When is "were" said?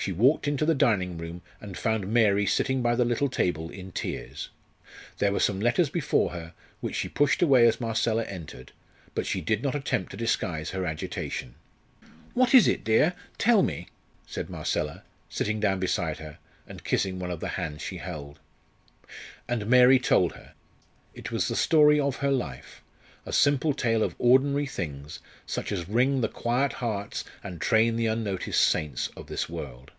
5.32-5.40